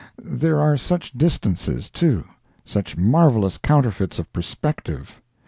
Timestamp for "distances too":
1.11-2.25